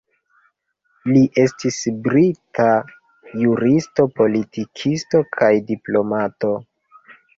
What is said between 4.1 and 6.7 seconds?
politikisto kaj diplomato.